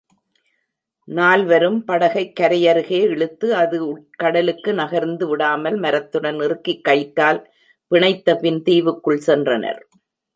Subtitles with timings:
[1.07, 7.41] நால்வரும் படகைக் கரையருகே இழுத்து அது உட்கடலுக்கு நகர்ந்து விடாமல் மரத்துடன் இறுக்கிக் கயிற்றால்
[7.91, 9.81] பிணைத்தபின் தீவுக்குள் சென்றனர்.